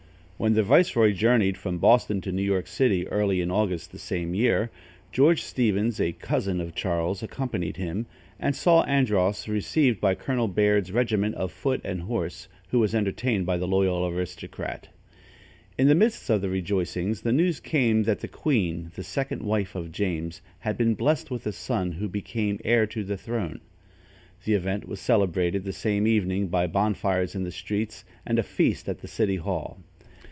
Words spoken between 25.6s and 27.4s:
the same evening by bonfires